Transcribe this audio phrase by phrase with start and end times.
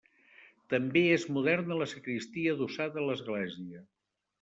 [0.73, 3.89] També és moderna la sagristia adossada a l'església.